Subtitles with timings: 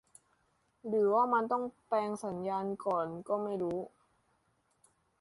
[0.87, 3.79] หรือว่ามันต้องแปลงสัญญาณก่อนก็ไม่รู้